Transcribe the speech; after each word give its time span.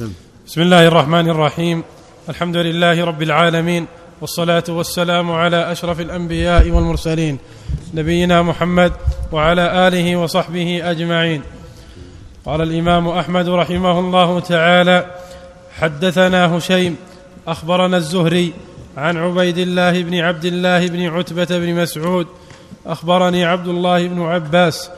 سم. 0.00 0.12
بسم 0.46 0.60
الله 0.60 0.88
الرحمن 0.88 1.28
الرحيم 1.30 1.82
الحمد 2.28 2.56
لله 2.56 3.04
رب 3.04 3.22
العالمين 3.22 3.86
والصلاة 4.20 4.64
والسلام 4.68 5.32
على 5.32 5.72
أشرف 5.72 6.00
الأنبياء 6.00 6.70
والمرسلين 6.70 7.38
نبينا 7.94 8.42
محمد 8.42 8.92
وعلى 9.32 9.88
آله 9.88 10.16
وصحبه 10.16 10.90
أجمعين 10.90 11.42
قال 12.46 12.60
الإمام 12.62 13.08
أحمد 13.08 13.48
رحمه 13.48 14.00
الله 14.00 14.40
تعالى 14.40 15.06
حدثنا 15.80 16.56
هشيم 16.56 16.96
أخبرنا 17.48 17.96
الزهري 17.96 18.52
عن 18.96 19.16
عبيد 19.16 19.58
الله 19.58 20.02
بن 20.02 20.14
عبد 20.18 20.44
الله 20.44 20.86
بن 20.86 21.06
عتبة 21.06 21.58
بن 21.58 21.74
مسعود 21.74 22.26
أخبرني 22.86 23.44
عبد 23.44 23.68
الله 23.68 24.08
بن 24.08 24.22
عباس 24.22 24.90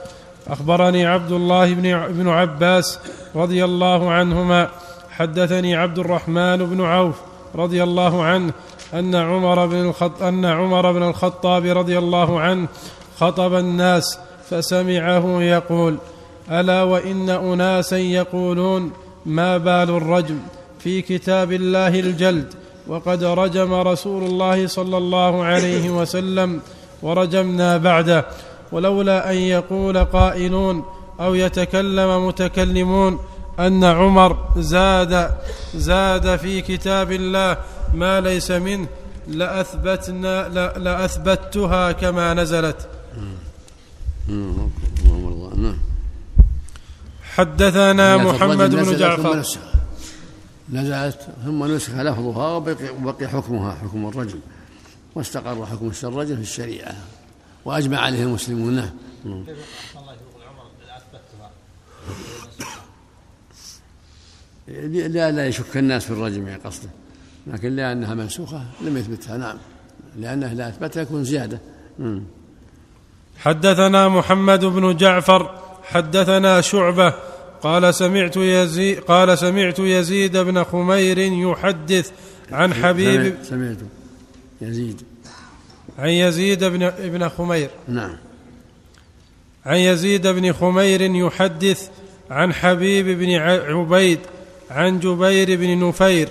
أخبرني 0.46 1.06
عبد 1.06 1.32
الله 1.32 1.74
بن 2.08 2.28
عباس 2.28 2.98
رضي 3.34 3.64
الله 3.64 4.10
عنهما 4.10 4.68
حدثني 5.12 5.76
عبد 5.76 5.98
الرحمن 5.98 6.56
بن 6.56 6.80
عوف 6.80 7.16
رضي 7.54 7.82
الله 7.82 8.22
عنه 8.22 8.52
أن 8.94 9.14
عمر 9.14 9.66
بن 9.66 9.80
الخط 9.80 10.22
أن 10.22 10.44
عمر 10.44 10.92
بن 10.92 11.02
الخطاب 11.02 11.66
رضي 11.66 11.98
الله 11.98 12.40
عنه 12.40 12.68
خطب 13.18 13.54
الناس 13.54 14.18
فسمعه 14.50 15.42
يقول 15.42 15.96
ألا 16.50 16.82
وإن 16.82 17.30
أناسا 17.30 17.98
يقولون 17.98 18.90
ما 19.26 19.58
بال 19.58 19.90
الرجم 19.90 20.38
في 20.78 21.02
كتاب 21.02 21.52
الله 21.52 22.00
الجلد 22.00 22.54
وقد 22.86 23.24
رجم 23.24 23.74
رسول 23.74 24.22
الله 24.22 24.66
صلى 24.66 24.96
الله 24.96 25.44
عليه 25.44 25.90
وسلم 25.90 26.60
ورجمنا 27.02 27.76
بعده 27.76 28.26
ولولا 28.72 29.30
أن 29.30 29.36
يقول 29.36 30.04
قائلون 30.04 30.84
أو 31.20 31.34
يتكلم 31.34 32.26
متكلمون 32.26 33.18
أن 33.58 33.84
عمر 33.84 34.48
زاد 34.56 35.30
زاد 35.74 36.36
في 36.36 36.60
كتاب 36.60 37.12
الله 37.12 37.56
ما 37.94 38.20
ليس 38.20 38.50
منه 38.50 38.88
لأثبتنا 39.28 40.48
لأثبتها 40.78 41.92
كما 41.92 42.34
نزلت. 42.34 42.88
نعم 44.28 45.76
حدثنا 47.22 48.16
محمد 48.16 48.70
بن 48.70 48.96
جعفر. 48.96 49.44
نزلت 50.72 51.20
ثم 51.44 51.64
نسخ 51.64 51.90
لفظها 51.90 52.52
وبقي 52.52 53.28
حكمها 53.28 53.74
حكم 53.74 54.08
الرجل. 54.08 54.38
واستقر 55.14 55.66
حكم 55.66 55.92
الرجل 56.04 56.36
في 56.36 56.42
الشريعة 56.42 56.94
وأجمع 57.64 57.98
عليه 57.98 58.22
المسلمون. 58.22 58.74
نعم. 59.24 59.44
لا 64.68 65.30
لا 65.30 65.46
يشك 65.46 65.76
الناس 65.76 66.04
في 66.04 66.10
الرجم 66.10 66.48
يعني 66.48 66.62
قصده. 66.62 66.88
لكن 67.46 67.76
لأنها 67.76 68.14
منسوخة 68.14 68.64
لم 68.80 68.96
يثبتها 68.96 69.36
نعم. 69.36 69.56
لأنه 70.16 70.52
لا 70.52 70.68
أثبتها 70.68 71.02
يكون 71.02 71.24
زيادة. 71.24 71.60
حدثنا 73.38 74.08
محمد 74.08 74.64
بن 74.64 74.96
جعفر 74.96 75.58
حدثنا 75.84 76.60
شعبة 76.60 77.14
قال 77.62 77.94
سمعت 77.94 78.36
يزيد 78.36 79.00
قال 79.00 79.38
سمعت 79.38 79.78
يزيد 79.78 80.36
بن 80.36 80.64
خمير 80.64 81.18
يحدث 81.18 82.10
عن 82.52 82.74
حبيب 82.74 83.36
سمعت 83.42 83.76
يزيد. 84.60 85.02
عن 85.98 86.08
يزيد 86.08 86.64
بن 86.64 86.82
ابن 86.82 87.28
خمير. 87.28 87.70
نعم. 87.88 88.16
عن 89.66 89.76
يزيد 89.76 90.26
بن 90.26 90.52
خمير 90.52 91.02
يحدث 91.02 91.88
عن 92.30 92.52
حبيب 92.52 93.18
بن 93.18 93.30
عبيد 93.34 94.18
عن 94.72 95.00
جبير 95.00 95.56
بن 95.56 95.88
نفير 95.88 96.28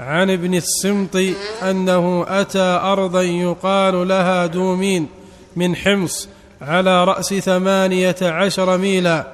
عن 0.00 0.30
ابن 0.30 0.54
السمط 0.54 1.16
أنه 1.62 2.24
أتى 2.28 2.80
أرضا 2.82 3.22
يقال 3.22 4.08
لها 4.08 4.46
دومين 4.46 5.08
من 5.56 5.76
حمص 5.76 6.28
على 6.62 7.04
رأس 7.04 7.34
ثمانية 7.34 8.16
عشر 8.22 8.78
ميلا 8.78 9.26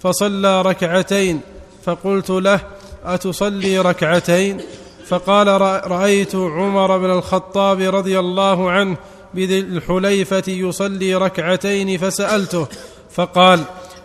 فصلى 0.00 0.62
ركعتين 0.62 1.40
فقلت 1.84 2.30
له 2.30 2.60
أتصلي 3.04 3.78
ركعتين؟ 3.78 4.60
فقال 5.06 5.48
رأيت 5.90 6.34
عمر 6.34 6.98
بن 6.98 7.10
الخطاب 7.10 7.80
رضي 7.94 8.18
الله 8.18 8.70
عنه 8.70 8.96
بذي 9.34 9.58
الحليفة 9.58 10.42
يصلي 10.48 11.14
ركعتين 11.14 11.98
فسألته 11.98 12.66
فقال 13.10 13.60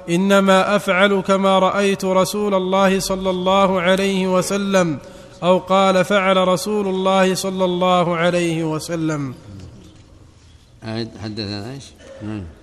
إنما 0.09 0.75
أفعل 0.75 1.21
كما 1.21 1.59
رأيت 1.59 2.05
رسول 2.05 2.53
الله 2.53 2.99
صلى 2.99 3.29
الله 3.29 3.81
عليه 3.81 4.27
وسلم 4.27 4.97
أو 5.43 5.57
قال 5.57 6.05
فعل 6.05 6.47
رسول 6.47 6.87
الله 6.87 7.35
صلى 7.35 7.65
الله 7.65 8.15
عليه 8.15 8.63
وسلم 8.63 9.33
حدثنا 11.23 11.71
إيش؟ 11.71 11.83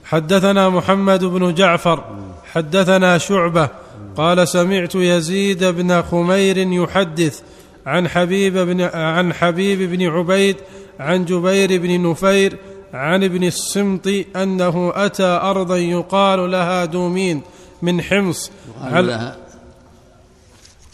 حدثنا 0.05 0.69
محمد 0.69 1.25
بن 1.25 1.55
جعفر 1.55 2.05
حدثنا 2.53 3.19
شعبة 3.19 3.69
قال 4.17 4.49
سمعت 4.49 4.95
يزيد 4.95 5.65
بن 5.65 6.03
خمير 6.03 6.59
يحدث 6.59 7.41
عن 7.87 8.09
حبيب 8.09 8.59
بن 8.59 8.81
عن 8.81 9.33
حبيب 9.33 9.91
بن 9.91 10.07
عبيد 10.07 10.57
عن 11.01 11.25
جبير 11.25 11.81
بن 11.83 12.11
نفير 12.11 12.57
عن 12.95 13.25
ابن 13.25 13.45
السمط 13.45 14.07
أنه 14.37 14.93
أتى 14.95 15.23
أرضا 15.23 15.77
يقال 15.77 16.51
لها 16.51 16.85
دومين 16.85 17.43
من 17.83 18.03
حمص. 18.03 18.51
يقال 18.81 19.07
لها 19.07 19.37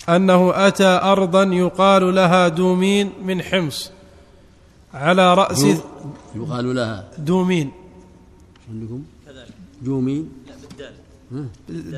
أنه 0.09 0.53
أتى 0.69 1.01
أرضا 1.03 1.43
يقال 1.43 2.15
لها 2.15 2.49
دومين 2.49 3.13
من 3.25 3.43
حمص. 3.43 3.91
على 4.95 5.35
رأس 5.35 5.65
يقال 6.35 6.75
لها 6.75 7.09
دومين. 7.19 7.71
عندكم؟ 8.71 9.03
دومين. 9.83 10.29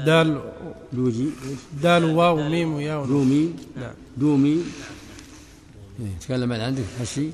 دال 0.06 0.40
دوجي. 0.92 1.28
دال 1.82 2.04
واو 2.04 2.36
ميم 2.36 2.74
وياء 2.74 3.04
دومين. 3.04 3.56
نعم. 3.76 3.92
دومين. 4.16 4.64
إيه، 6.00 6.18
تكلم 6.20 6.52
عن 6.52 6.60
عندك 6.60 6.84
هالشيء 7.00 7.32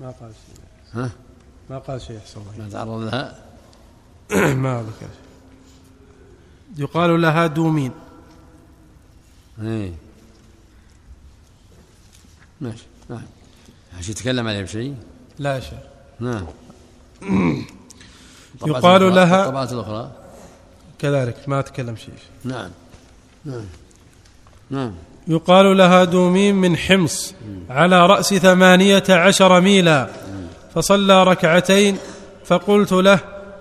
ما 0.00 0.10
قال 0.10 0.32
شيء. 0.46 0.64
ها؟ 0.92 1.10
ما 1.70 1.78
قال 1.78 2.00
شيء 2.02 2.20
الله. 2.36 2.64
ما 2.64 2.70
تعرض 2.70 3.00
لها؟ 3.00 3.46
ما 4.54 4.82
ذكر 4.82 5.08
يقال 6.76 7.22
لها 7.22 7.46
دومين 7.46 7.92
إيه. 9.62 9.92
ماشي 12.60 12.84
نعم 13.08 13.22
هل 13.92 14.10
يتكلم 14.10 14.48
عليه 14.48 14.62
بشيء؟ 14.62 14.96
لا 15.38 15.60
شيء 15.60 15.78
نعم 16.20 16.46
يقال 18.66 19.14
لها 19.14 19.42
الطبعات 19.42 19.72
الأخرى؟ 19.72 20.12
كذلك 20.98 21.48
ما 21.48 21.60
تكلم 21.60 21.96
شيء. 21.96 22.14
نعم. 22.44 22.70
نعم. 23.44 23.64
نعم. 24.70 24.92
يقال 25.28 25.76
لها 25.76 26.04
دوميم 26.04 26.60
من 26.60 26.76
حمص 26.76 27.34
على 27.70 28.06
رأس 28.06 28.34
ثمانية 28.34 29.04
عشر 29.08 29.60
ميلا. 29.60 30.08
فصلى 30.74 31.24
ركعتين 31.24 31.96
فقلت 32.44 32.92
له 32.92 33.18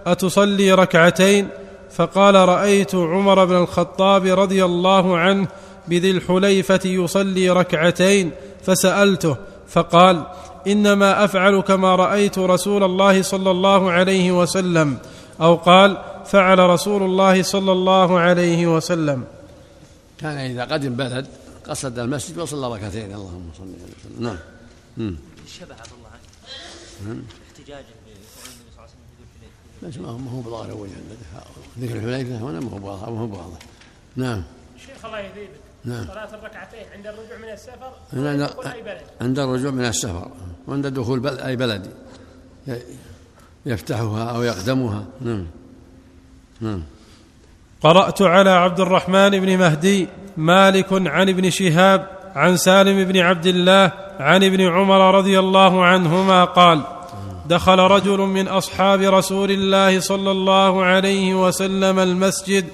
أتصلي 0.08 0.72
ركعتين؟ 0.72 1.48
فقال 1.96 2.36
رأيت 2.36 2.96
عمر 2.96 3.46
بن 3.46 3.56
الخطاب 3.56 4.26
رضي 4.26 4.66
الله 4.66 5.18
عنه 5.18 5.48
بذي 5.88 6.12
الحليفة 6.12 6.80
يصلي 6.86 7.50
ركعتين 7.50 8.32
فسألته 8.66 9.36
فقال 9.68 10.24
إنما 10.68 11.24
أفعل 11.26 11.62
كما 11.62 11.96
رأيت 11.96 12.40
رسول 12.40 12.84
الله 12.84 13.22
صلى 13.22 13.52
الله 13.52 13.92
عليه 13.92 14.32
وسلم 14.32 14.98
أو 15.42 15.56
قال 15.56 15.98
فعل 16.26 16.60
رسول 16.60 17.04
الله 17.04 17.42
صلى 17.42 17.72
الله 17.72 18.20
عليه 18.20 18.76
وسلم. 18.76 19.24
كان 20.18 20.38
إذا 20.38 20.66
قدم 20.66 20.96
بلد 20.96 21.28
قصد 21.68 22.00
المسجد 22.00 22.38
وصلى 22.38 22.76
ركعتين 22.76 23.14
اللهم 23.14 23.52
صل 23.58 23.64
وسلم 23.64 24.24
نعم. 24.24 24.38
الشبه 25.46 25.76
عبد 25.76 25.92
الله. 25.98 26.10
عنه 27.10 27.24
احتجاجه 27.48 27.80
النبي 27.80 28.20
صلى 28.36 30.04
الله 30.04 30.10
عليه 30.10 30.18
وسلم 30.18 30.26
ما 30.26 30.32
هو 30.32 30.42
بظاهر 30.42 30.74
وجه 30.74 30.92
ذكر 31.80 31.96
الحليفه 31.96 32.38
هنا 32.38 32.60
ما 32.60 32.72
هو 32.72 32.88
واضح 32.88 33.10
ما 33.10 33.20
هو 33.20 33.38
واضح 33.38 33.60
نعم. 34.16 34.44
شيخ 34.86 35.06
الله 35.06 35.20
يهديك 35.20 35.50
نعم. 35.86 36.08
صلاة 36.08 36.36
الركعتين 36.36 36.86
عند 36.94 37.08
الرجوع 37.08 37.38
من 37.38 37.50
السفر 37.50 37.94
عند, 38.14 38.42
أي 38.66 38.82
بلد؟ 38.82 39.02
عند 39.22 39.40
الرجوع 39.40 39.72
من 39.72 39.86
السفر. 39.86 40.32
وعند 40.68 40.88
دخول 40.88 41.20
بل 41.20 41.40
أي 41.40 41.56
بلد. 41.56 41.94
يفتحها 43.66 44.24
أو 44.24 44.44
يقدمها. 44.44 45.06
نعم. 45.22 45.48
نعم. 46.62 46.84
قرأت 47.86 48.22
على 48.22 48.50
عبد 48.50 48.80
الرحمن 48.80 49.30
بن 49.30 49.58
مهدي 49.58 50.08
مالك 50.38 50.88
عن 50.92 51.30
ابن 51.30 51.50
شهاب 51.50 52.08
عن 52.36 52.58
سالم 52.58 53.04
بن 53.04 53.18
عبد 53.20 53.46
الله 53.46 53.92
عن 54.20 54.44
ابن 54.44 54.62
عمر 54.62 55.16
رضي 55.16 55.40
الله 55.40 55.86
عنهما 55.86 56.44
قال 56.46 56.82
دخل 57.46 57.80
رجل 57.80 58.18
من 58.18 58.48
أصحاب 58.48 59.02
رسول 59.02 59.52
الله 59.52 60.00
صلى 60.00 60.32
الله 60.32 60.84
عليه 60.84 61.46
وسلم 61.48 62.00
المسجد 62.00 62.66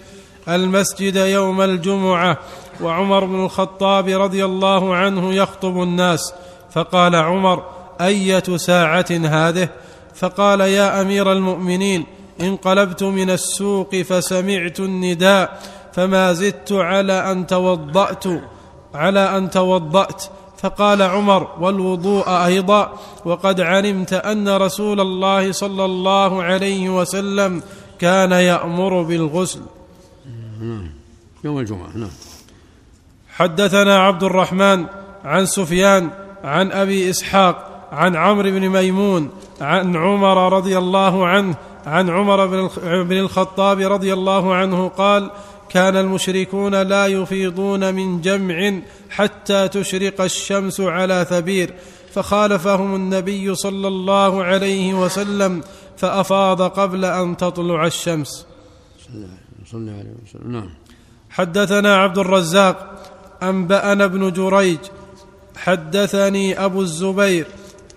المسجد 0.49 1.15
يوم 1.15 1.61
الجمعة 1.61 2.37
وعمر 2.81 3.25
بن 3.25 3.45
الخطاب 3.45 4.07
رضي 4.07 4.45
الله 4.45 4.95
عنه 4.95 5.33
يخطب 5.33 5.83
الناس. 5.83 6.33
فقال 6.71 7.15
عمر 7.15 7.63
أية 8.01 8.57
ساعة 8.57 9.11
هذه؟ 9.11 9.69
فقال 10.15 10.61
يا 10.61 11.01
أمير 11.01 11.31
المؤمنين 11.31 12.05
انقلبت 12.41 13.03
من 13.03 13.29
السوق 13.29 13.95
فسمعت 13.95 14.79
النداء 14.79 15.61
فما 15.93 16.33
زدت 16.33 16.71
على 16.71 17.31
أن 17.31 17.47
توضأت 17.47 18.23
على 18.93 19.37
أن 19.37 19.49
توضأت. 19.49 20.23
فقال 20.61 21.01
عمر 21.01 21.47
والوضوء 21.59 22.29
أيضا 22.29 22.93
وقد 23.25 23.61
علمت 23.61 24.13
أن 24.13 24.49
رسول 24.49 24.99
الله 24.99 25.51
صلى 25.51 25.85
الله 25.85 26.43
عليه 26.43 26.89
وسلم 26.89 27.61
كان 27.99 28.31
يأمر 28.31 29.01
بالغسل. 29.01 29.61
يوم 31.43 31.59
الجمعة 31.59 31.97
نعم. 31.97 32.09
حدثنا 33.33 33.97
عبد 33.97 34.23
الرحمن 34.23 34.85
عن 35.25 35.45
سفيان 35.45 36.09
عن 36.43 36.71
أبي 36.71 37.09
إسحاق 37.09 37.87
عن 37.91 38.15
عمرو 38.15 38.51
بن 38.51 38.69
ميمون 38.69 39.29
عن 39.61 39.95
عمر 39.95 40.53
رضي 40.53 40.77
الله 40.77 41.27
عنه 41.27 41.55
عن 41.85 42.09
عمر 42.09 42.45
بن 43.03 43.17
الخطاب 43.17 43.79
رضي 43.79 44.13
الله 44.13 44.55
عنه 44.55 44.87
قال 44.87 45.31
كان 45.69 45.97
المشركون 45.97 46.81
لا 46.81 47.07
يفيضون 47.07 47.95
من 47.95 48.21
جمع 48.21 48.79
حتى 49.09 49.67
تشرق 49.67 50.21
الشمس 50.21 50.81
على 50.81 51.25
ثبير 51.29 51.73
فخالفهم 52.13 52.95
النبي 52.95 53.55
صلى 53.55 53.87
الله 53.87 54.43
عليه 54.43 54.93
وسلم 54.93 55.61
فأفاض 55.97 56.61
قبل 56.61 57.05
أن 57.05 57.37
تطلع 57.37 57.85
الشمس. 57.85 58.45
صلى 59.71 59.91
عليه 59.91 60.13
وسلم. 60.25 60.51
نعم. 60.51 60.69
حدثنا 61.29 61.97
عبد 61.97 62.17
الرزاق 62.17 63.03
أنبأنا 63.43 64.05
ابن 64.05 64.31
جريج 64.31 64.79
حدثني 65.57 66.65
أبو 66.65 66.81
الزبير 66.81 67.47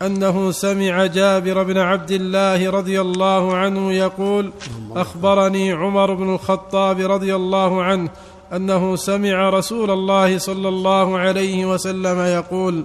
أنه 0.03 0.51
سمع 0.51 1.07
جابر 1.07 1.63
بن 1.63 1.79
عبد 1.79 2.11
الله 2.11 2.71
رضي 2.71 3.01
الله 3.01 3.57
عنه 3.57 3.93
يقول 3.93 4.53
أخبرني 4.97 5.73
عمر 5.73 6.15
بن 6.15 6.35
الخطاب 6.35 7.01
رضي 7.01 7.35
الله 7.35 7.83
عنه 7.83 8.11
أنه 8.53 8.97
سمع 8.97 9.51
رسول 9.51 9.91
الله 9.91 10.39
صلى 10.39 10.69
الله 10.69 11.19
عليه 11.19 11.67
وسلم 11.67 12.19
يقول 12.21 12.85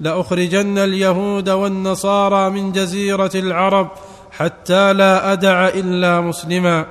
لأخرجن 0.00 0.78
اليهود 0.78 1.48
والنصارى 1.48 2.50
من 2.50 2.72
جزيرة 2.72 3.30
العرب 3.34 3.88
حتى 4.30 4.92
لا 4.92 5.32
أدع 5.32 5.68
إلا 5.68 6.20
مسلما. 6.20 6.86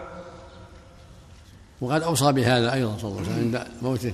وقد 1.82 2.02
أوصى 2.02 2.32
بهذا 2.32 2.74
أيضا 2.74 2.98
صلى 3.02 3.12
الله 3.12 3.22
عليه 3.22 3.32
وسلم 3.32 3.56
عند 3.56 3.68
موته 3.82 4.14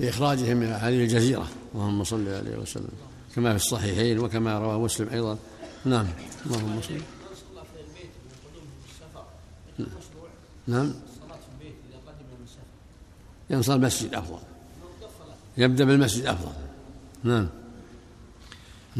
بإخراجهم 0.00 0.56
من 0.56 0.66
هذه 0.66 1.02
الجزيرة 1.04 1.46
اللهم 1.74 2.04
صل 2.04 2.28
عليه 2.28 2.56
وسلم. 2.62 3.13
كما 3.34 3.50
في 3.50 3.56
الصحيحين 3.56 4.18
وكما 4.18 4.58
رواه 4.58 4.78
مسلم 4.78 5.08
أيضا. 5.08 5.38
نعم. 5.84 6.06
اللهم 6.46 6.80
صل 6.82 6.94
نعم. 10.66 10.94
ينصر 13.50 13.74
المسجد 13.74 14.14
أفضل. 14.14 14.38
يبدأ 15.56 15.84
بالمسجد 15.84 16.26
أفضل. 16.26 16.52
نعم. 17.24 17.48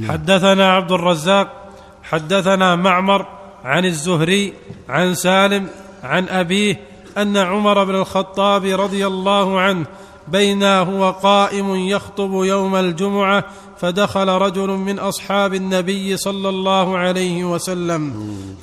حدثنا 0.02 0.72
عبد 0.72 0.92
الرزاق 0.92 1.72
حدثنا 2.02 2.76
معمر 2.76 3.26
عن 3.64 3.84
الزهري 3.84 4.52
عن 4.88 5.14
سالم 5.14 5.68
عن 6.02 6.28
أبيه 6.28 6.80
أن 7.18 7.36
عمر 7.36 7.84
بن 7.84 7.94
الخطاب 7.94 8.64
رضي 8.64 9.06
الله 9.06 9.60
عنه 9.60 9.86
بينا 10.28 10.80
هو 10.80 11.10
قائم 11.10 11.74
يخطب 11.74 12.30
يوم 12.32 12.76
الجمعة 12.76 13.44
فدخل 13.78 14.28
رجل 14.28 14.68
من 14.68 14.98
أصحاب 14.98 15.54
النبي 15.54 16.16
صلى 16.16 16.48
الله 16.48 16.98
عليه 16.98 17.44
وسلم 17.44 18.12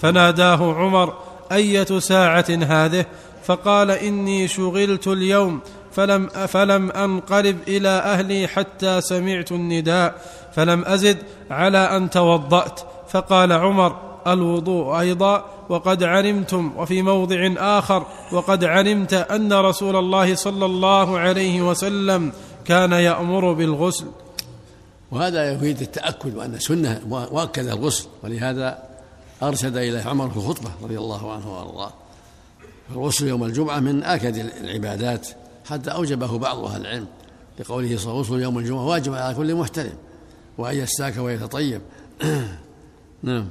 فناداه 0.02 0.74
عمر 0.74 1.14
أية 1.52 2.00
ساعة 2.00 2.46
هذه؟ 2.50 3.06
فقال 3.44 3.92
إني 3.92 4.48
شغلت 4.48 5.08
اليوم 5.08 5.60
فلم 5.92 6.28
فلم 6.28 6.92
أنقلب 6.92 7.58
إلى 7.68 7.90
أهلي 7.90 8.48
حتى 8.48 9.02
سمعت 9.02 9.52
النداء 9.52 10.16
فلم 10.54 10.84
أزد 10.86 11.18
على 11.52 11.78
أن 11.78 12.10
توضأت. 12.10 12.80
فقال 13.10 13.52
عمر 13.52 13.96
الوضوء 14.28 15.00
أيضا 15.00 15.46
وقد 15.70 16.04
علمتم 16.04 16.72
وفي 16.78 17.02
موضع 17.02 17.50
آخر 17.58 18.06
وقد 18.32 18.64
علمت 18.64 19.14
أن 19.14 19.54
رسول 19.54 19.96
الله 19.96 20.36
صلى 20.36 20.66
الله 20.66 21.20
عليه 21.20 21.62
وسلم 21.62 22.32
كان 22.66 22.92
يأمر 22.92 23.54
بالغسل. 23.54 24.06
وهذا 25.12 25.52
يفيد 25.52 25.82
التأكد 25.82 26.36
وأن 26.36 26.60
سنة 26.60 27.02
واكد 27.10 27.68
الغسل. 27.68 28.08
ولهذا 28.24 28.84
أرشد 29.44 29.78
اليه 29.78 30.02
عمر 30.02 30.30
في 30.30 30.38
الخطبة 30.38 30.72
رضي 30.82 30.98
الله 30.98 31.34
عنه 31.34 31.54
وأرضاه. 31.54 31.94
الغسل 32.92 33.28
يوم 33.28 33.44
الجمعة 33.44 33.80
من 33.80 34.04
آكد 34.04 34.36
العبادات 34.36 35.28
حتى 35.66 35.92
أوجبه 35.92 36.38
بعض 36.38 36.60
أهل 36.60 36.82
العلم. 36.82 37.08
لقوله 37.60 37.98
صلى 37.98 38.12
الله 38.12 38.26
عليه 38.34 38.44
يوم 38.44 38.60
الجمعة 38.60 38.86
واجب 38.86 39.14
على 39.14 39.36
كل 39.36 39.56
محترم. 39.56 39.98
وأن 40.58 40.76
يستاك 40.76 41.18
ويتطيب. 41.18 41.82
نعم. 43.24 43.50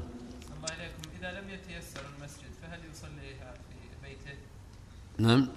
نعم. 5.19 5.49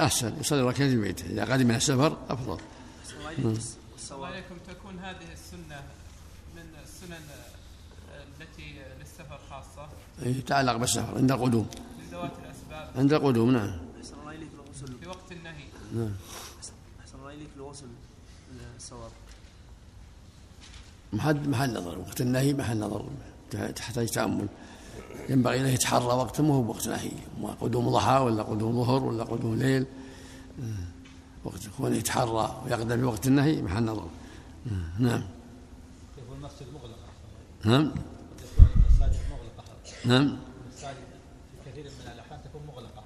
أحسن. 0.00 0.32
يصلي 0.40 0.62
ركعتين 0.62 0.90
في 0.90 0.96
بيته. 0.96 1.26
إذا 1.26 1.44
قدم 1.52 1.66
من 1.66 1.74
السفر 1.74 2.16
أفضل. 2.30 2.58
نعم. 4.10 4.22
عليكم 4.24 4.54
تكون 4.68 4.98
هذه 4.98 5.32
السنة 5.32 5.82
من 6.56 6.66
السنن 6.84 7.26
التي 8.40 8.74
للسفر 9.00 9.40
خاصة. 9.50 9.88
يتعلق 10.22 10.76
بالسفر 10.76 11.18
عند 11.18 11.32
القدوم. 11.32 11.66
لذوات 12.00 12.32
الأسباب. 12.44 12.90
عند 12.96 13.12
القدوم 13.12 13.50
نعم. 13.50 13.78
أحسن 14.00 14.14
الله 14.20 14.32
إليك 14.32 14.48
الغسل. 14.54 14.98
في 15.00 15.08
وقت 15.08 15.32
النهي. 15.32 15.64
نعم. 15.94 16.12
أحسن 17.00 17.18
الله 17.18 17.34
إليك 17.34 17.48
الغسل 17.56 17.86
الصواب. 18.76 19.10
محل 21.12 21.48
محل 21.48 21.74
نظر 21.74 21.98
وقت 21.98 22.20
النهي 22.20 22.54
محل 22.54 22.78
نظر. 22.78 23.04
تحتاج 23.50 24.08
تأمل. 24.08 24.48
ينبغي 25.28 25.62
له 25.62 25.68
يتحرى 25.68 26.04
وقت 26.04 26.40
ما 26.40 26.54
هو 26.54 26.62
بوقت 26.62 26.88
نهي. 26.88 27.10
قدوم 27.60 27.90
ضحى 27.90 28.18
ولا 28.18 28.42
قدوم 28.42 28.84
ظهر 28.84 29.04
ولا 29.04 29.24
قدوم 29.24 29.54
ليل. 29.54 29.86
وقت 31.44 31.64
يكون 31.64 31.94
يتحرى 31.94 32.62
ويقدم 32.64 32.96
في 32.96 33.04
وقت 33.04 33.26
النهي 33.26 33.62
محل 33.62 33.84
نظر. 33.84 34.08
نعم. 34.98 35.22
المسجد 36.36 36.66
مغلقة 36.74 36.98
نعم. 37.64 37.92
نعم 40.04 40.36
في 40.76 41.70
كثير 41.70 41.84
من 41.84 42.12
الأحيان 42.12 42.40
تكون 42.44 42.62
مغلقة. 42.68 43.02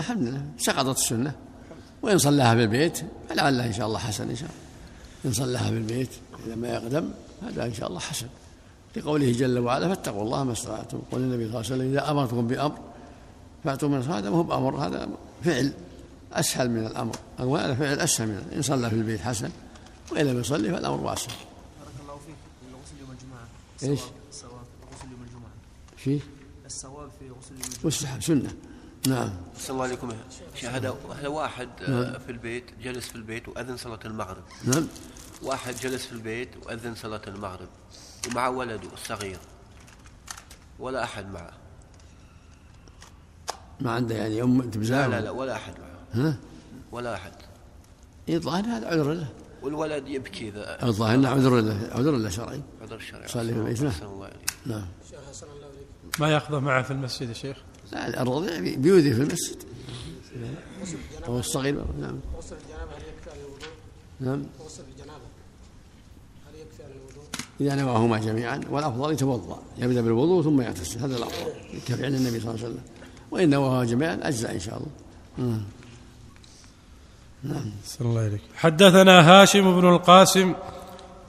الحمد 0.00 0.22
لله. 0.22 0.46
سقطت 0.58 0.98
السنة. 0.98 1.34
وإن 2.02 2.18
صلاها 2.18 2.54
في 2.54 2.62
البيت 2.62 3.04
فلعلها 3.28 3.66
إن 3.66 3.72
شاء 3.72 3.86
الله 3.86 3.98
حسن 3.98 4.30
إن 4.30 4.36
شاء 4.36 4.48
الله. 4.48 4.60
إن 5.24 5.32
صلاها 5.32 5.70
في 5.70 5.76
البيت 5.76 6.10
إذا 6.46 6.54
ما 6.54 6.68
يقدم 6.68 7.10
هذا 7.42 7.64
إن 7.64 7.74
شاء 7.74 7.88
الله 7.88 8.00
حسن. 8.00 8.26
لقوله 8.96 9.32
جل 9.32 9.58
وعلا 9.58 9.88
فاتقوا 9.88 10.22
الله 10.22 10.44
ما 10.44 10.52
استطعتم. 10.52 10.98
قول 11.12 11.20
النبي 11.20 11.44
صلى 11.44 11.60
الله 11.60 11.64
عليه 11.64 11.74
وسلم 11.74 11.90
إذا 11.90 12.10
أمرتكم 12.10 12.46
بأمر 12.46 12.78
فأتوا 13.64 13.88
من 13.88 14.02
هذا 14.02 14.30
ما 14.30 14.36
هو 14.36 14.42
بأمر 14.42 14.86
هذا 14.86 15.08
فعل. 15.44 15.72
أسهل 16.34 16.70
من 16.70 16.86
الأمر. 16.86 17.16
هذا 17.38 17.74
فعل 17.74 18.00
أسهل 18.00 18.28
من 18.28 18.50
إن 18.56 18.62
صلى 18.62 18.90
في 18.90 18.96
البيت 18.96 19.20
حسن 19.20 19.50
وإن 20.12 20.26
لم 20.26 20.40
يصلي 20.40 20.70
فالأمر 20.70 21.00
واسع. 21.00 21.32
بارك 21.32 21.94
الله 22.00 22.18
فيك. 22.26 22.36
الغسل 22.70 23.00
يوم 23.00 23.10
الجمعة. 23.10 23.46
إيش؟ 23.82 24.00
الصواب 24.30 24.66
غسل 24.92 25.10
يوم 25.10 25.22
الجمعة. 25.22 25.52
في 25.96 26.20
الصواب 26.66 27.10
في 27.18 27.30
غسل 27.30 27.54
يوم 27.54 27.60
الجمعة. 27.60 27.86
مستحب 27.86 28.22
سنة. 28.22 28.54
نعم. 29.06 29.30
صلى 29.58 29.70
الله 29.70 29.84
عليكم 29.84 30.12
هذا 30.62 30.94
هذا 31.18 31.28
واحد 31.28 31.68
نعم. 31.88 32.18
في 32.18 32.32
البيت 32.32 32.64
جلس 32.82 33.08
في 33.08 33.16
البيت 33.16 33.48
وأذن 33.48 33.76
صلاة 33.76 34.00
المغرب. 34.04 34.42
نعم. 34.64 34.86
واحد 35.42 35.74
جلس 35.76 36.06
في 36.06 36.12
البيت 36.12 36.48
وأذن 36.62 36.94
صلاة 36.94 37.22
المغرب 37.26 37.68
ومع 38.28 38.48
ولده 38.48 38.88
الصغير. 38.92 39.38
ولا 40.78 41.04
أحد 41.04 41.32
معه. 41.32 41.52
ما 43.80 43.90
عنده 43.90 44.14
يعني 44.14 44.42
أم 44.42 44.70
تبزاه 44.70 45.06
لا 45.06 45.20
لا 45.20 45.24
لا 45.24 45.30
ولا 45.30 45.56
أحد 45.56 45.72
معه. 45.80 45.93
ها؟ 46.14 46.36
ولا 46.92 47.14
أحد. 47.14 47.32
الظاهر 48.28 48.64
هذا 48.64 48.86
عذر 48.86 49.12
له. 49.12 49.28
والولد 49.62 50.08
يبكي 50.08 50.50
ذا 50.50 50.86
الظاهر 50.86 51.14
إنه 51.14 51.28
عذر 51.28 51.60
له. 51.60 51.88
عذر 51.92 52.10
له 52.16 52.28
شرعي. 52.28 52.62
عذر 52.82 52.98
شرعي. 52.98 53.28
صلي 53.28 53.52
في 53.52 53.60
البيت 53.60 53.82
نعم. 54.66 54.84
ما 56.20 56.28
ياخذه 56.28 56.58
معه 56.58 56.82
في 56.82 56.90
المسجد 56.90 57.28
يا 57.28 57.34
شيخ؟ 57.34 57.56
لا 57.92 58.22
الرضيع 58.22 58.60
بيؤذي 58.76 59.14
في 59.14 59.22
المسجد. 59.22 59.62
هو 61.24 61.38
الصغير. 61.38 61.84
نعم. 62.00 62.20
غسل 62.36 62.56
الجنابه 62.56 62.92
هل 62.96 63.02
يكفي 63.02 63.30
على 63.30 63.40
الوضوء؟ 63.40 63.68
نعم. 64.20 64.46
غسل 64.64 64.82
الجنابه 64.92 65.24
هل 66.48 66.60
يكفي 66.60 66.82
على 66.82 66.92
الوضوء؟ 66.92 67.24
إذا 67.60 67.74
نواهما 67.74 68.18
جميعا 68.18 68.60
والأفضل 68.70 69.12
يتوضأ 69.12 69.62
يبدأ 69.78 70.00
بالوضوء 70.00 70.42
ثم 70.42 70.60
يغتسل 70.60 71.00
هذا 71.00 71.16
الأفضل. 71.16 71.52
كفعل 71.86 72.14
النبي 72.14 72.40
صلى 72.40 72.50
الله 72.50 72.64
عليه 72.64 72.74
وسلم. 72.74 72.82
وإن 73.30 73.50
نواهما 73.50 73.84
جميعا 73.84 74.18
أجزاء 74.22 74.54
إن 74.54 74.60
شاء 74.60 74.82
الله. 75.38 75.60
نعم. 77.44 77.70
الله 78.00 78.26
إليك. 78.26 78.40
حدثنا 78.56 79.42
هاشم 79.42 79.80
بن 79.80 79.88
القاسم 79.88 80.52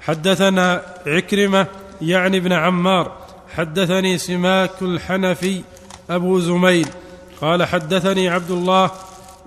حدثنا 0.01 0.81
عكرمة 1.07 1.67
يعني 2.01 2.37
ابن 2.37 2.51
عمار 2.51 3.11
حدثني 3.55 4.17
سماك 4.17 4.81
الحنفي 4.81 5.61
أبو 6.09 6.39
زميل 6.39 6.87
قال 7.41 7.63
حدثني 7.63 8.29
عبد 8.29 8.51
الله 8.51 8.91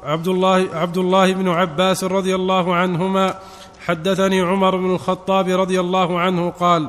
عبد 0.03 0.29
الله 0.29 0.69
عبد 0.73 0.99
الله 0.99 1.33
بن 1.33 1.49
عباس 1.49 2.05
رضي 2.05 2.35
الله 2.35 2.75
عنهما 2.75 3.35
حدثني 3.87 4.41
عمر 4.41 4.77
بن 4.77 4.95
الخطاب 4.95 5.49
رضي 5.49 5.81
الله 5.81 6.21
عنه 6.21 6.51
قال 6.51 6.89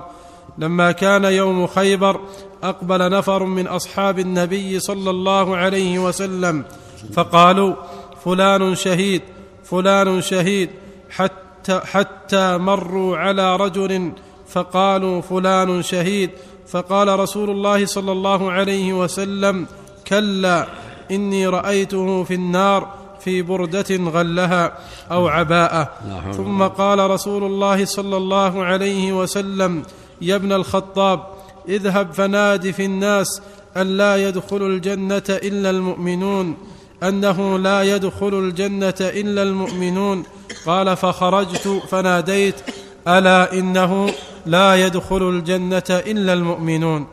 لما 0.58 0.92
كان 0.92 1.24
يوم 1.24 1.68
خيبر 1.68 2.20
أقبل 2.64 3.10
نفر 3.10 3.44
من 3.44 3.68
أصحاب 3.68 4.20
النبي 4.20 4.80
صلى 4.80 5.10
الله 5.10 5.58
عليه 5.58 6.00
وسلم 6.00 6.64
فقالوا 7.14 7.76
فلان 8.26 8.76
شهيد 8.76 9.22
فلان 9.70 10.22
شهيد 10.22 10.70
حتى 11.10 11.80
حتى 11.84 12.58
مروا 12.58 13.18
على 13.18 13.56
رجل 13.56 14.12
فقالوا 14.48 15.22
فلان 15.22 15.82
شهيد. 15.82 16.30
فقال 16.70 17.20
رسول 17.20 17.50
الله 17.50 17.86
صلى 17.86 18.12
الله 18.12 18.52
عليه 18.52 18.94
وسلم 18.94 19.66
كلا 20.08 20.68
إني 21.12 21.48
رأيته 21.48 22.24
في 22.24 22.34
النار 22.34 22.94
في 23.20 23.42
بردة 23.42 23.86
غلها 23.90 24.74
أو 25.12 25.28
عباءة. 25.28 25.92
ثم 26.32 26.64
قال 26.64 27.12
رسول 27.12 27.44
الله 27.44 27.86
صلى 27.86 28.18
الله 28.18 28.64
عليه 28.64 29.14
وسلم 29.14 29.84
يا 30.22 30.36
ابن 30.36 30.52
الخطاب 30.52 31.24
اذهب 31.70 32.14
فناد 32.14 32.72
في 32.72 32.86
الناس 32.86 33.42
أن 33.78 33.98
لا 33.98 34.30
يدخل 34.30 34.62
الجنة 34.62 35.30
إلا 35.30 35.70
المؤمنون. 35.70 36.58
أنه 37.04 37.60
لا 37.60 37.84
يدخل 37.96 38.40
الجنة 38.40 38.96
إلا 39.00 39.44
المؤمنون. 39.44 40.24
قال 40.66 40.98
فخرجت 40.98 41.68
فناديت 41.68 42.56
ألا 43.08 43.54
إنه 43.54 44.14
لا 44.46 44.76
يدخل 44.86 45.30
الجنة 45.30 45.84
إلا 45.90 46.34
المؤمنون. 46.34 47.08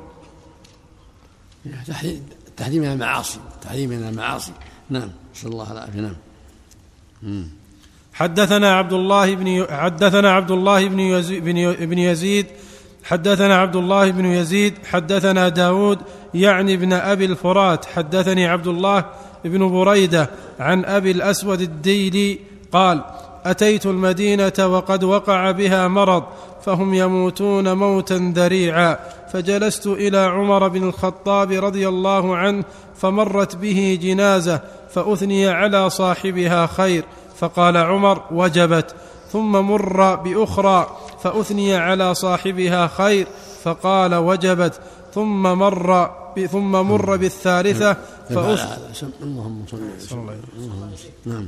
تحريم 2.56 2.82
من 2.82 2.92
المعاصي 2.92 3.38
تحريم 3.62 3.90
من 3.90 4.08
المعاصي. 4.08 4.52
نعم 4.90 5.10
نسأل 5.34 5.48
الله 5.48 5.72
العافية. 5.72 6.00
نعم. 6.00 7.48
حدثنا 8.12 8.74
عبد 8.74 8.92
الله 8.92 9.34
بن 9.34 9.66
حدثنا 9.70 10.32
عبد 10.32 10.50
الله 10.50 10.88
بن 10.88 11.00
يزيد, 11.00 11.44
بن 11.80 11.98
يزيد 11.98 12.46
حدثنا 13.04 13.56
عبد 13.56 13.76
الله 13.76 14.10
بن 14.10 14.24
يزيد 14.24 14.74
حدثنا 14.86 15.48
داود 15.48 15.98
يعني 16.34 16.74
ابن 16.74 16.92
أبي 16.92 17.24
الفرات. 17.24 17.84
حدثني 17.84 18.46
عبد 18.46 18.66
الله 18.66 19.04
بن 19.48 19.68
بريدة 19.68 20.30
عن 20.60 20.84
أبي 20.84 21.10
الأسود 21.10 21.60
الديلي 21.60 22.38
قال 22.72 23.00
أتيت 23.44 23.86
المدينة 23.86 24.52
وقد 24.58 25.04
وقع 25.04 25.50
بها 25.50 25.88
مرض 25.88 26.24
فهم 26.64 26.94
يموتون 26.94 27.72
موتا 27.72 28.32
ذريعا. 28.36 28.98
فجلست 29.32 29.86
إلى 29.86 30.18
عمر 30.18 30.68
بن 30.68 30.88
الخطاب 30.88 31.52
رضي 31.52 31.88
الله 31.88 32.36
عنه 32.36 32.64
فمرت 32.96 33.56
به 33.56 33.98
جنازة 34.02 34.60
فأثني 34.90 35.48
على 35.48 35.90
صاحبها 35.90 36.66
خير. 36.66 37.04
فقال 37.38 37.76
عمر 37.76 38.22
وجبت. 38.30 38.94
ثم 39.32 39.52
مر 39.52 40.14
بأخرى 40.14 40.86
فأثني 41.22 41.76
على 41.76 42.14
صاحبها 42.14 42.86
خير. 42.86 43.26
فقال 43.62 44.14
وجبت. 44.14 44.80
ثم 45.14 45.42
مر 45.42 46.10
ثم 46.44 46.72
مر 46.72 47.16
بالثالثة 47.16 47.92
فأثني 48.28 49.08
اللهم 49.22 49.64
صل 49.70 49.80
وسلم. 49.98 50.40
نعم. 51.26 51.46